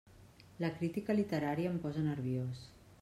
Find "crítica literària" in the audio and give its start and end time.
0.79-1.75